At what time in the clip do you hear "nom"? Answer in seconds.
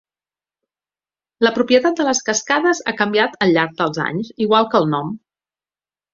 4.97-5.15